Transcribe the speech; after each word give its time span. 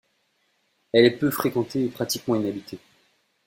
Elle 0.93 1.05
est 1.05 1.17
peu 1.19 1.29
fréquentée 1.29 1.85
et 1.85 1.89
pratiquement 1.89 2.33
inhabitée. 2.33 2.79